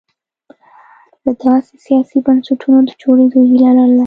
[1.23, 3.99] د داسې سیاسي بنسټونو د جوړېدو هیله لرله.